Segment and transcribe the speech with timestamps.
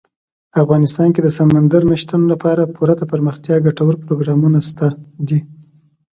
[0.63, 4.87] افغانستان کې د سمندر نه شتون لپاره پوره دپرمختیا ګټور پروګرامونه شته
[5.27, 5.39] دي.